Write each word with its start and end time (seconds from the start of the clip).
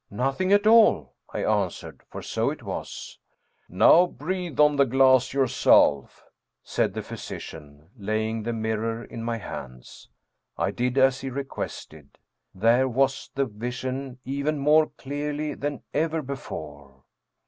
"Nothing 0.25 0.51
at 0.51 0.65
all," 0.65 1.13
I 1.31 1.43
answered, 1.45 2.01
for 2.09 2.23
so 2.23 2.49
it 2.49 2.63
was." 2.63 3.19
Now 3.69 4.07
breathe 4.07 4.59
on 4.59 4.75
the 4.77 4.87
glass 4.87 5.31
yourself," 5.31 6.23
said 6.63 6.95
the 6.95 7.03
physician, 7.03 7.91
laying 7.95 8.41
the 8.41 8.51
mirror 8.51 9.05
in 9.05 9.21
my 9.23 9.37
hands. 9.37 10.09
I 10.57 10.71
did 10.71 10.97
as 10.97 11.21
he 11.21 11.29
requested. 11.29 12.17
There 12.51 12.87
was 12.89 13.29
the 13.35 13.45
vision 13.45 14.17
even 14.25 14.57
more 14.57 14.87
clearly 14.87 15.53
than 15.53 15.83
ever 15.93 16.23
before. 16.23 17.03